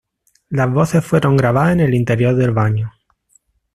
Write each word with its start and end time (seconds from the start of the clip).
Las 0.49 0.73
voces 0.73 1.05
fueron 1.05 1.37
grabadas 1.37 1.73
en 1.73 1.81
el 1.81 1.93
interior 1.93 2.35
del 2.35 2.49
baño. 2.49 2.91